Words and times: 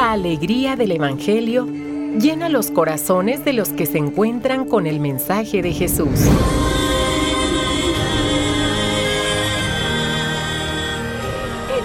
La 0.00 0.12
alegría 0.12 0.76
del 0.76 0.92
Evangelio 0.92 1.66
llena 1.66 2.48
los 2.48 2.70
corazones 2.70 3.44
de 3.44 3.52
los 3.52 3.68
que 3.68 3.84
se 3.84 3.98
encuentran 3.98 4.66
con 4.66 4.86
el 4.86 4.98
mensaje 4.98 5.60
de 5.60 5.74
Jesús. 5.74 6.08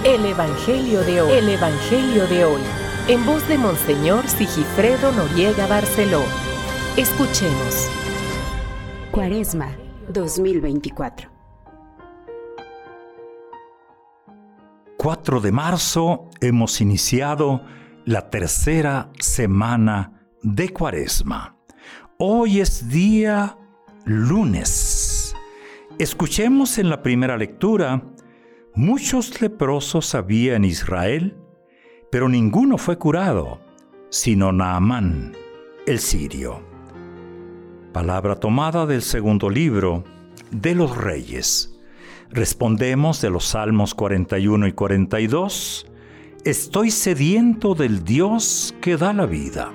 El 0.02 0.24
Evangelio 0.24 1.02
de 1.02 1.20
hoy. 1.20 1.30
El 1.30 1.48
Evangelio 1.50 2.26
de 2.26 2.46
hoy. 2.46 2.60
En 3.06 3.26
voz 3.26 3.46
de 3.48 3.58
Monseñor 3.58 4.26
Sigifredo 4.28 5.12
Noriega 5.12 5.66
Barceló. 5.66 6.22
Escuchemos. 6.96 7.90
Cuaresma 9.10 9.76
2024. 10.08 11.28
4 14.96 15.40
de 15.40 15.52
marzo 15.52 16.30
hemos 16.40 16.80
iniciado 16.80 17.60
la 18.06 18.30
tercera 18.30 19.10
semana 19.18 20.28
de 20.40 20.68
Cuaresma. 20.68 21.56
Hoy 22.18 22.60
es 22.60 22.88
día 22.88 23.58
lunes. 24.04 25.34
Escuchemos 25.98 26.78
en 26.78 26.88
la 26.88 27.02
primera 27.02 27.36
lectura, 27.36 28.04
muchos 28.76 29.40
leprosos 29.40 30.14
había 30.14 30.54
en 30.54 30.64
Israel, 30.64 31.36
pero 32.08 32.28
ninguno 32.28 32.78
fue 32.78 32.96
curado, 32.96 33.60
sino 34.08 34.52
Naamán, 34.52 35.32
el 35.84 35.98
sirio. 35.98 36.62
Palabra 37.92 38.36
tomada 38.36 38.86
del 38.86 39.02
segundo 39.02 39.50
libro 39.50 40.04
de 40.52 40.76
los 40.76 40.96
reyes. 40.96 41.76
Respondemos 42.30 43.20
de 43.20 43.30
los 43.30 43.46
Salmos 43.46 43.96
41 43.96 44.68
y 44.68 44.72
42, 44.74 45.90
Estoy 46.46 46.92
sediento 46.92 47.74
del 47.74 48.04
Dios 48.04 48.72
que 48.80 48.96
da 48.96 49.12
la 49.12 49.26
vida. 49.26 49.72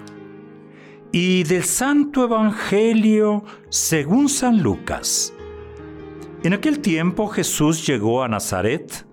Y 1.12 1.44
del 1.44 1.66
Santo 1.66 2.24
Evangelio 2.24 3.44
según 3.68 4.30
San 4.30 4.64
Lucas. 4.64 5.34
En 6.44 6.54
aquel 6.54 6.80
tiempo 6.80 7.28
Jesús 7.28 7.86
llegó 7.86 8.24
a 8.24 8.30
Nazaret, 8.30 9.06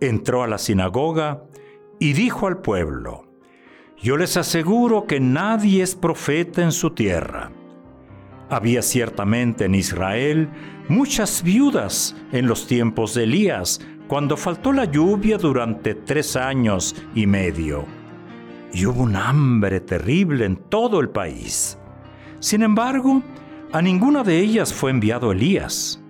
entró 0.00 0.44
a 0.44 0.46
la 0.46 0.58
sinagoga 0.58 1.42
y 1.98 2.12
dijo 2.12 2.46
al 2.46 2.62
pueblo, 2.62 3.26
Yo 4.00 4.16
les 4.16 4.36
aseguro 4.36 5.08
que 5.08 5.18
nadie 5.18 5.82
es 5.82 5.96
profeta 5.96 6.62
en 6.62 6.70
su 6.70 6.90
tierra. 6.90 7.50
Había 8.48 8.80
ciertamente 8.80 9.64
en 9.64 9.74
Israel 9.74 10.50
muchas 10.88 11.42
viudas 11.42 12.14
en 12.30 12.46
los 12.46 12.68
tiempos 12.68 13.14
de 13.14 13.24
Elías, 13.24 13.80
cuando 14.12 14.36
faltó 14.36 14.74
la 14.74 14.84
lluvia 14.84 15.38
durante 15.38 15.94
tres 15.94 16.36
años 16.36 16.94
y 17.14 17.26
medio. 17.26 17.86
Y 18.70 18.84
hubo 18.84 19.04
un 19.04 19.16
hambre 19.16 19.80
terrible 19.80 20.44
en 20.44 20.56
todo 20.56 21.00
el 21.00 21.08
país. 21.08 21.78
Sin 22.38 22.62
embargo, 22.62 23.22
a 23.72 23.80
ninguna 23.80 24.22
de 24.22 24.38
ellas 24.38 24.70
fue 24.70 24.90
enviado 24.90 25.32
Elías, 25.32 26.04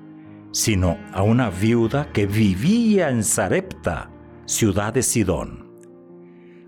sino 0.50 0.98
a 1.12 1.22
una 1.22 1.48
viuda 1.48 2.10
que 2.12 2.26
vivía 2.26 3.08
en 3.08 3.22
Sarepta, 3.22 4.10
ciudad 4.46 4.92
de 4.92 5.04
Sidón. 5.04 5.70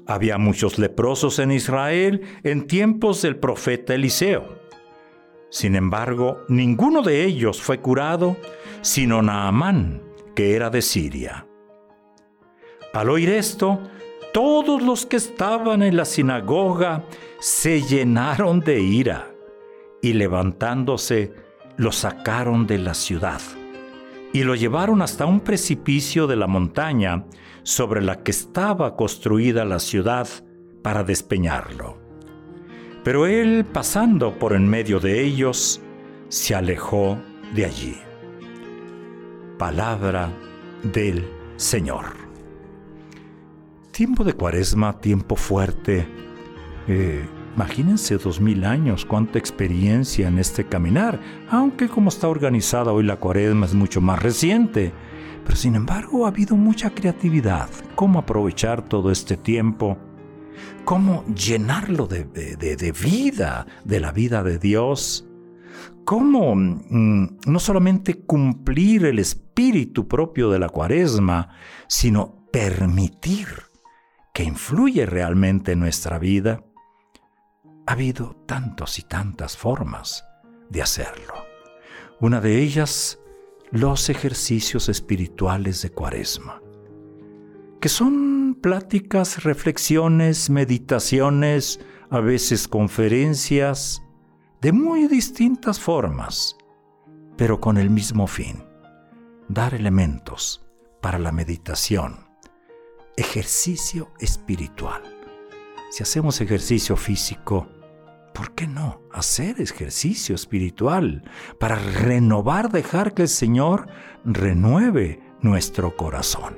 Había 0.07 0.39
muchos 0.39 0.79
leprosos 0.79 1.41
en 1.41 1.51
Israel 1.51 2.23
en 2.45 2.69
tiempos 2.69 3.23
del 3.23 3.35
profeta 3.41 3.93
Eliseo. 3.93 4.61
Sin 5.51 5.75
embargo, 5.75 6.43
ninguno 6.49 7.03
de 7.03 7.25
ellos 7.25 7.61
fue 7.61 7.81
curado, 7.81 8.37
sino 8.83 9.21
Naamán, 9.21 10.14
que 10.35 10.55
era 10.55 10.71
de 10.71 10.83
Siria. 10.83 11.47
Al 12.93 13.11
oír 13.11 13.31
esto, 13.31 13.81
todos 14.33 14.83
los 14.83 15.07
que 15.07 15.17
estaban 15.17 15.83
en 15.83 15.97
la 15.97 16.05
sinagoga 16.05 17.05
se 17.41 17.83
llenaron 17.83 18.61
de 18.61 18.81
ira 18.81 19.31
y 20.03 20.12
levantándose 20.12 21.33
lo 21.77 21.93
sacaron 21.93 22.67
de 22.67 22.78
la 22.78 22.94
ciudad 22.94 23.41
y 24.33 24.43
lo 24.43 24.55
llevaron 24.55 25.03
hasta 25.03 25.27
un 25.27 25.41
precipicio 25.41 26.27
de 26.27 26.37
la 26.37 26.49
montaña 26.49 27.25
sobre 27.62 28.03
la 28.03 28.23
que 28.23 28.33
estaba 28.33 28.97
construida 28.97 29.65
la 29.65 29.78
ciudad 29.78 30.28
para 30.83 31.05
despeñarlo. 31.05 31.99
Pero 33.05 33.27
él, 33.27 33.65
pasando 33.65 34.39
por 34.39 34.55
en 34.55 34.69
medio 34.69 34.99
de 34.99 35.23
ellos, 35.23 35.81
se 36.28 36.55
alejó 36.55 37.19
de 37.55 37.65
allí 37.65 37.97
palabra 39.59 40.31
del 40.82 41.25
Señor. 41.56 42.04
Tiempo 43.91 44.25
de 44.25 44.32
cuaresma, 44.32 45.00
tiempo 45.00 45.37
fuerte. 45.37 46.06
Eh, 46.88 47.25
imagínense 47.54 48.19
dos 48.19 48.41
mil 48.41 48.64
años, 48.64 49.04
cuánta 49.04 49.38
experiencia 49.38 50.28
en 50.28 50.38
este 50.38 50.64
caminar, 50.64 51.20
aunque 51.48 51.88
como 51.88 52.09
está 52.09 52.28
organizada 52.28 52.93
hoy 52.93 53.04
la 53.04 53.16
cuaresma 53.16 53.66
es 53.66 53.75
mucho 53.75 54.00
más 54.00 54.22
reciente. 54.22 54.93
Pero 55.44 55.56
sin 55.56 55.75
embargo 55.75 56.25
ha 56.25 56.28
habido 56.28 56.56
mucha 56.56 56.91
creatividad. 56.91 57.69
¿Cómo 57.94 58.19
aprovechar 58.19 58.82
todo 58.88 59.10
este 59.10 59.37
tiempo? 59.37 59.98
¿Cómo 60.84 61.25
llenarlo 61.34 62.06
de, 62.06 62.25
de 62.25 62.93
vida, 62.93 63.66
de 63.84 64.00
la 64.00 64.10
vida 64.10 64.43
de 64.43 64.59
Dios? 64.59 65.26
Cómo 66.05 66.55
mm, 66.55 67.39
no 67.47 67.59
solamente 67.59 68.25
cumplir 68.25 69.06
el 69.06 69.19
espíritu 69.19 70.06
propio 70.06 70.50
de 70.50 70.59
la 70.59 70.69
cuaresma, 70.69 71.50
sino 71.89 72.47
permitir 72.53 73.49
que 74.33 74.44
influye 74.44 75.06
realmente 75.06 75.73
en 75.73 75.81
nuestra 75.81 76.19
vida. 76.19 76.65
Ha 77.87 77.93
habido 77.93 78.37
tantas 78.47 78.99
y 78.99 79.03
tantas 79.03 79.56
formas 79.56 80.25
de 80.71 80.83
hacerlo. 80.83 81.34
Una 82.21 82.41
de 82.41 82.61
ellas, 82.61 83.19
los 83.71 84.09
ejercicios 84.09 84.89
espirituales 84.89 85.83
de 85.83 85.91
cuaresma, 85.91 86.61
que 87.81 87.89
son 87.89 88.59
pláticas, 88.62 89.44
reflexiones, 89.44 90.49
meditaciones, 90.49 91.81
a 92.09 92.21
veces 92.21 92.69
conferencias, 92.69 94.03
de 94.64 94.72
muy 94.72 95.08
distintas 95.08 95.78
formas, 95.78 96.56
pero 97.36 97.60
con 97.60 97.76
el 97.76 97.91
mismo 97.91 98.26
fin, 98.26 98.64
dar 99.47 99.75
elementos 99.75 100.64
para 101.02 101.19
la 101.19 101.32
meditación, 101.32 102.26
ejercicio 103.19 104.10
espiritual. 104.20 105.02
Si 105.91 106.02
hacemos 106.02 106.41
ejercicio 106.41 106.97
físico, 106.97 107.69
¿por 108.32 108.54
qué 108.54 108.66
no 108.66 109.02
hacer 109.12 109.60
ejercicio 109.60 110.34
espiritual 110.34 111.31
para 111.60 111.76
renovar, 111.76 112.72
dejar 112.72 113.12
que 113.12 113.20
el 113.20 113.28
Señor 113.28 113.86
renueve 114.25 115.20
nuestro 115.42 115.94
corazón? 115.94 116.56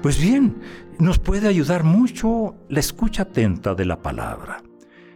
Pues 0.00 0.18
bien, 0.18 0.62
nos 0.98 1.18
puede 1.18 1.48
ayudar 1.48 1.84
mucho 1.84 2.54
la 2.70 2.80
escucha 2.80 3.24
atenta 3.24 3.74
de 3.74 3.84
la 3.84 4.00
palabra. 4.00 4.62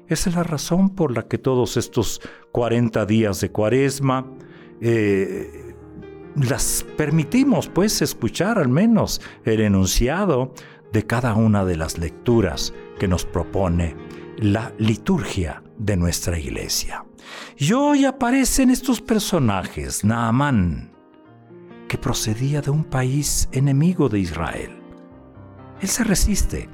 Esa 0.09 0.29
es 0.31 0.37
la 0.37 0.43
razón 0.43 0.91
por 0.91 1.15
la 1.15 1.27
que 1.27 1.39
todos 1.39 1.77
estos 1.77 2.21
40 2.53 3.07
días 3.07 3.41
de 3.41 3.51
cuaresma 3.51 4.27
eh, 4.81 5.75
las 6.37 6.85
permitimos 6.97 7.69
pues 7.69 8.03
escuchar 8.03 8.59
al 8.59 8.69
menos 8.69 9.23
el 9.45 9.61
enunciado 9.61 10.53
de 10.93 11.07
cada 11.07 11.35
una 11.35 11.65
de 11.65 11.77
las 11.77 11.97
lecturas 11.99 12.75
que 12.99 13.09
nos 13.09 13.25
propone 13.25 13.97
la 14.37 14.73
liturgia 14.79 15.63
de 15.79 15.97
nuestra 15.97 16.39
iglesia. 16.39 17.05
Y 17.57 17.73
hoy 17.73 18.05
aparecen 18.05 18.71
estos 18.71 19.01
personajes, 19.01 20.05
Naamán, 20.05 20.93
que 21.89 21.97
procedía 21.97 22.61
de 22.61 22.71
un 22.71 22.85
país 22.85 23.49
enemigo 23.53 24.09
de 24.09 24.19
Israel. 24.19 24.83
Él 25.81 25.89
se 25.89 26.05
resiste 26.05 26.69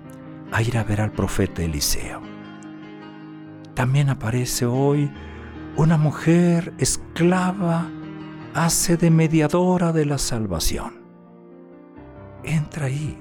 a 0.51 0.63
ir 0.63 0.77
a 0.77 0.85
ver 0.85 1.01
al 1.01 1.13
profeta 1.13 1.63
Eliseo 1.63 2.30
también 3.81 4.11
aparece 4.11 4.67
hoy 4.67 5.11
una 5.75 5.97
mujer 5.97 6.75
esclava, 6.77 7.91
hace 8.53 8.99
de 8.99 9.11
mediadora 9.11 9.91
de 9.91 10.05
la 10.05 10.19
salvación. 10.19 11.01
Entra 12.45 12.85
ahí 12.89 13.19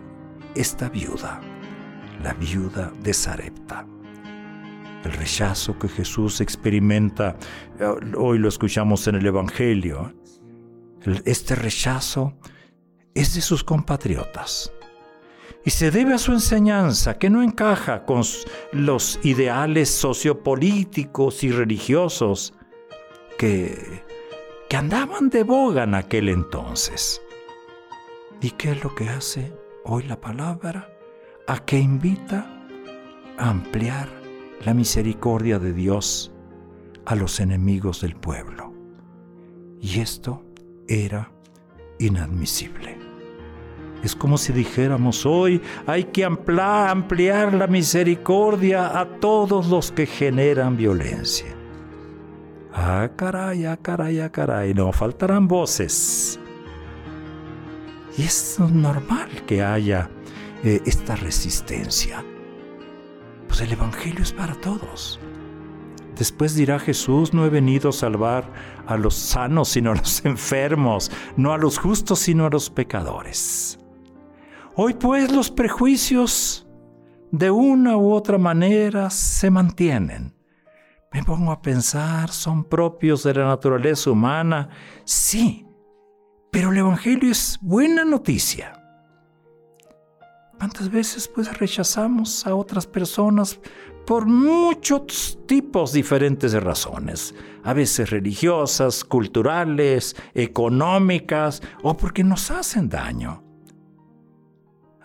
esta 0.56 0.89
viuda, 0.89 1.39
la 2.21 2.33
viuda 2.33 2.91
de 3.01 3.13
Sarepta. 3.13 3.88
El 5.06 5.13
rechazo 5.13 5.79
que 5.79 5.88
Jesús 5.88 6.41
experimenta, 6.41 7.38
eh, 7.79 7.85
hoy 8.17 8.38
lo 8.38 8.50
escuchamos 8.50 9.07
en 9.07 9.15
el 9.15 9.25
Evangelio, 9.25 10.13
este 11.23 11.55
rechazo 11.55 12.33
es 13.13 13.33
de 13.33 13.39
sus 13.39 13.63
compatriotas 13.63 14.73
y 15.65 15.71
se 15.71 15.91
debe 15.91 16.13
a 16.13 16.17
su 16.17 16.31
enseñanza 16.31 17.17
que 17.17 17.29
no 17.29 17.44
encaja 17.44 18.06
con 18.06 18.23
los 18.71 19.19
ideales 19.23 19.89
sociopolíticos 19.89 21.44
y 21.44 21.51
religiosos 21.51 22.53
que, 23.38 24.03
que 24.69 24.77
andaban 24.77 25.29
de 25.29 25.44
boga 25.44 25.83
en 25.83 25.95
aquel 25.95 26.29
entonces. 26.29 27.21
¿Y 28.41 28.51
qué 28.51 28.71
es 28.71 28.83
lo 28.83 28.95
que 28.95 29.09
hace 29.09 29.53
hoy 29.83 30.03
la 30.03 30.19
palabra? 30.19 30.89
¿A 31.47 31.59
qué 31.65 31.79
invita? 31.79 32.55
ampliar 33.39 34.09
la 34.65 34.73
misericordia 34.73 35.59
de 35.59 35.73
Dios 35.73 36.31
a 37.05 37.15
los 37.15 37.39
enemigos 37.39 38.01
del 38.01 38.15
pueblo. 38.15 38.73
Y 39.81 40.01
esto 40.01 40.44
era 40.88 41.31
inadmisible. 41.97 42.99
Es 44.04 44.16
como 44.16 44.38
si 44.38 44.54
dijéramos 44.54 45.25
hoy 45.25 45.62
hay 45.86 46.06
que 46.06 46.24
ampliar 46.24 47.54
la 47.54 47.68
misericordia 47.68 49.00
a 49.00 49.06
todos 49.19 49.68
los 49.68 49.92
que 49.92 50.06
generan 50.06 50.78
violencia. 50.78 51.56
Ah, 52.74 53.10
caray, 53.16 53.66
ah, 53.66 53.78
caray, 53.78 54.19
ah, 54.19 54.31
caray, 54.31 54.74
no 54.74 54.94
faltarán 54.94 55.48
voces. 55.48 56.40
Y 58.18 58.24
es 58.24 58.57
normal 58.60 59.30
que 59.46 59.63
haya 59.63 60.10
eh, 60.63 60.81
esta 60.86 61.16
resistencia. 61.16 62.24
Pues 63.48 63.62
el 63.62 63.72
Evangelio 63.72 64.22
es 64.22 64.31
para 64.31 64.56
todos. 64.56 65.19
Después 66.18 66.54
dirá 66.54 66.80
Jesús, 66.80 67.34
no 67.34 67.46
he 67.46 67.50
venido 67.50 67.90
a 67.90 67.94
salvar 67.94 68.51
a 68.86 68.98
los 68.98 69.16
sanos, 69.16 69.69
sino 69.69 69.92
a 69.92 69.96
los 69.96 70.24
enfermos, 70.25 71.12
no 71.38 71.54
a 71.54 71.57
los 71.57 71.80
justos, 71.80 72.19
sino 72.19 72.46
a 72.46 72.50
los 72.50 72.69
pecadores. 72.69 73.80
Hoy 74.81 74.93
pues 74.93 75.29
los 75.29 75.51
prejuicios 75.51 76.65
de 77.31 77.51
una 77.51 77.97
u 77.97 78.13
otra 78.13 78.37
manera 78.37 79.09
se 79.09 79.51
mantienen. 79.51 80.33
Me 81.11 81.21
pongo 81.21 81.51
a 81.51 81.61
pensar, 81.61 82.29
son 82.29 82.63
propios 82.63 83.23
de 83.23 83.33
la 83.33 83.45
naturaleza 83.45 84.09
humana, 84.09 84.69
sí, 85.03 85.67
pero 86.49 86.71
el 86.71 86.77
Evangelio 86.77 87.29
es 87.29 87.59
buena 87.61 88.05
noticia. 88.05 88.81
¿Cuántas 90.57 90.89
veces 90.89 91.27
pues 91.27 91.57
rechazamos 91.57 92.47
a 92.47 92.55
otras 92.55 92.87
personas 92.87 93.59
por 94.07 94.27
muchos 94.27 95.39
tipos 95.45 95.91
diferentes 95.91 96.53
de 96.53 96.61
razones? 96.61 97.35
A 97.65 97.73
veces 97.73 98.11
religiosas, 98.11 99.03
culturales, 99.03 100.15
económicas 100.33 101.61
o 101.83 101.97
porque 101.97 102.23
nos 102.23 102.49
hacen 102.49 102.87
daño. 102.87 103.49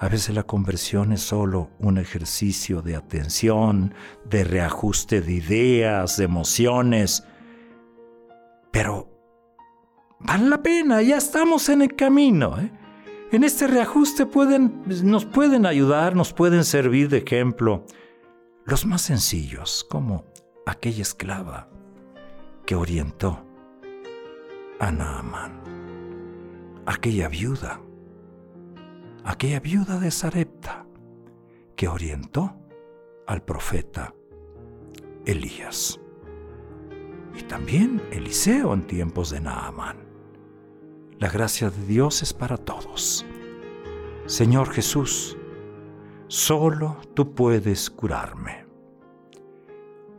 A 0.05 0.09
veces 0.11 0.35
la 0.35 0.43
conversión 0.43 1.13
es 1.13 1.23
solo 1.23 1.71
un 1.79 1.97
ejercicio 1.97 2.83
de 2.83 2.95
atención, 2.95 3.95
de 4.29 4.45
reajuste 4.45 5.23
de 5.23 5.33
ideas, 5.33 6.19
de 6.19 6.25
emociones, 6.25 7.25
pero 8.71 9.09
vale 10.21 10.47
la 10.47 10.63
pena, 10.63 11.01
ya 11.01 11.17
estamos 11.17 11.71
en 11.71 11.81
el 11.81 11.97
camino. 11.97 12.61
¿eh? 12.61 12.71
En 13.33 13.45
este 13.45 13.67
reajuste 13.67 14.27
pueden, 14.27 14.83
nos 15.05 15.25
pueden 15.25 15.65
ayudar, 15.65 16.15
nos 16.15 16.35
pueden 16.35 16.65
servir 16.65 17.09
de 17.09 17.25
ejemplo 17.27 17.87
los 18.67 18.85
más 18.85 19.01
sencillos, 19.01 19.87
como 19.89 20.27
aquella 20.67 21.01
esclava 21.01 21.71
que 22.67 22.75
orientó 22.75 23.43
a 24.81 24.93
Naaman, 24.93 25.63
aquella 26.85 27.29
viuda, 27.29 27.81
aquella 29.25 29.61
viuda 29.61 29.99
de 29.99 30.11
Sarepta 30.11 30.87
que 31.77 31.89
orientó 31.89 32.55
al 33.27 33.43
profeta 33.43 34.15
Elías. 35.25 35.99
Y 37.37 37.43
también 37.43 38.01
Eliseo 38.13 38.73
en 38.75 38.87
tiempos 38.87 39.31
de 39.31 39.41
Naaman. 39.41 39.97
La 41.19 41.29
gracia 41.31 41.71
de 41.71 41.87
Dios 41.87 42.23
es 42.23 42.33
para 42.33 42.57
todos. 42.57 43.27
Señor 44.27 44.71
Jesús, 44.71 45.37
solo 46.29 46.99
tú 47.15 47.35
puedes 47.35 47.91
curarme. 47.91 48.65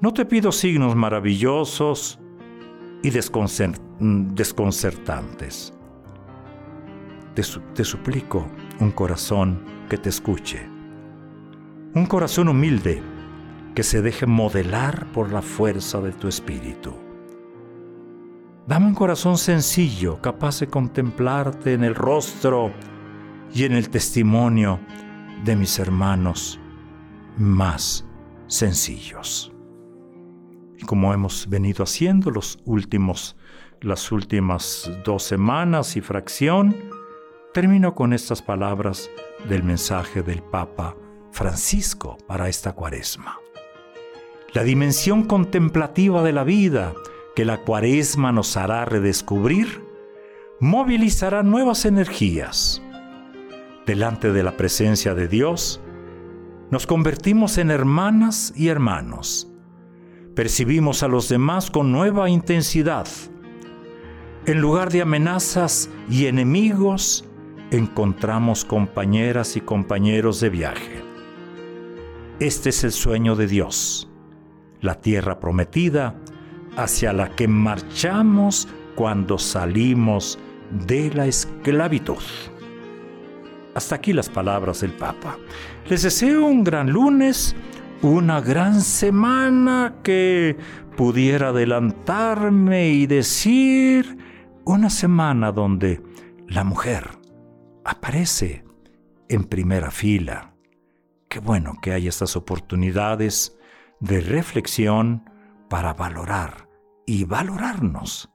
No 0.01 0.13
te 0.13 0.25
pido 0.25 0.51
signos 0.51 0.93
maravillosos 0.95 2.19
y 3.01 3.11
desconcertantes. 3.11 5.73
Te, 7.33 7.41
te, 7.73 7.83
suplico 7.83 8.45
un 8.79 8.91
corazón 8.91 9.59
que 9.89 9.97
te 9.97 10.09
escuche. 10.09 10.67
Un 11.93 12.05
corazón 12.05 12.49
humilde 12.49 13.01
que 13.73 13.83
se 13.83 14.01
deje 14.01 14.25
modelar 14.25 15.07
por 15.11 15.31
la 15.31 15.41
fuerza 15.41 16.01
de 16.01 16.11
tu 16.11 16.27
espíritu. 16.27 16.93
Dame 18.67 18.87
un 18.87 18.95
corazón 18.95 19.37
sencillo, 19.37 20.19
capaz 20.21 20.59
de 20.59 20.67
contemplarte 20.67 21.73
en 21.73 21.83
el 21.83 21.93
rostro 21.93 22.71
y 23.53 23.63
en 23.63 23.73
el 23.73 23.89
testimonio 23.89 24.79
de 25.43 25.55
mis 25.55 25.77
hermanos 25.77 26.59
más 27.37 28.05
sencillos. 28.47 29.51
Y 30.77 30.85
como 30.85 31.13
hemos 31.13 31.47
venido 31.47 31.83
haciendo 31.83 32.31
los 32.31 32.59
últimos, 32.65 33.35
las 33.81 34.11
últimas 34.11 34.89
dos 35.05 35.23
semanas 35.23 35.95
y 35.95 36.01
fracción, 36.01 36.94
termino 37.55 37.95
con 37.95 38.11
estas 38.11 38.41
palabras 38.41 39.09
del 39.47 39.63
mensaje 39.63 40.23
del 40.23 40.43
Papa 40.43 40.97
Francisco 41.31 42.17
para 42.27 42.49
esta 42.49 42.73
cuaresma. 42.73 43.39
La 44.53 44.63
dimensión 44.63 45.23
contemplativa 45.23 46.21
de 46.21 46.33
la 46.33 46.43
vida, 46.43 46.93
que 47.33 47.45
la 47.45 47.61
cuaresma 47.61 48.33
nos 48.33 48.57
hará 48.57 48.83
redescubrir, 48.83 49.85
movilizará 50.59 51.43
nuevas 51.43 51.85
energías. 51.85 52.81
Delante 53.85 54.33
de 54.33 54.43
la 54.43 54.57
presencia 54.57 55.15
de 55.15 55.29
Dios, 55.29 55.79
nos 56.71 56.85
convertimos 56.85 57.57
en 57.57 57.71
hermanas 57.71 58.51
y 58.57 58.67
hermanos. 58.67 59.49
Percibimos 60.35 61.03
a 61.03 61.07
los 61.07 61.29
demás 61.29 61.71
con 61.71 61.93
nueva 61.93 62.29
intensidad. 62.29 63.07
En 64.45 64.59
lugar 64.59 64.91
de 64.91 65.03
amenazas 65.03 65.89
y 66.09 66.25
enemigos, 66.25 67.23
encontramos 67.77 68.65
compañeras 68.65 69.55
y 69.57 69.61
compañeros 69.61 70.39
de 70.39 70.49
viaje. 70.49 71.03
Este 72.39 72.69
es 72.69 72.83
el 72.83 72.91
sueño 72.91 73.35
de 73.35 73.47
Dios, 73.47 74.09
la 74.81 74.95
tierra 74.95 75.39
prometida 75.39 76.15
hacia 76.77 77.13
la 77.13 77.29
que 77.29 77.47
marchamos 77.47 78.67
cuando 78.95 79.37
salimos 79.37 80.39
de 80.87 81.13
la 81.13 81.27
esclavitud. 81.27 82.23
Hasta 83.73 83.95
aquí 83.95 84.13
las 84.13 84.29
palabras 84.29 84.81
del 84.81 84.91
Papa. 84.91 85.37
Les 85.89 86.03
deseo 86.03 86.45
un 86.45 86.63
gran 86.63 86.89
lunes, 86.89 87.55
una 88.01 88.41
gran 88.41 88.81
semana 88.81 89.95
que 90.03 90.57
pudiera 90.95 91.49
adelantarme 91.49 92.89
y 92.89 93.05
decir 93.05 94.17
una 94.63 94.89
semana 94.89 95.51
donde 95.51 96.01
la 96.47 96.63
mujer 96.63 97.24
aparece 97.85 98.65
en 99.29 99.45
primera 99.45 99.91
fila. 99.91 100.55
Qué 101.29 101.39
bueno 101.39 101.75
que 101.81 101.93
hay 101.93 102.07
estas 102.07 102.35
oportunidades 102.35 103.57
de 103.99 104.19
reflexión 104.19 105.29
para 105.69 105.93
valorar 105.93 106.67
y 107.05 107.23
valorarnos 107.23 108.29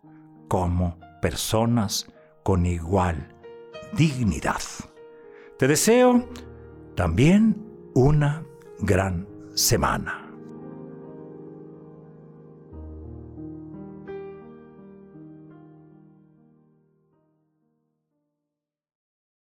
como 0.49 0.99
personas 1.21 2.09
con 2.43 2.65
igual 2.65 3.35
dignidad. 3.93 4.61
Te 5.59 5.69
deseo 5.69 6.29
también 6.95 7.57
una 7.95 8.45
gran 8.81 9.29
semana. 9.55 10.30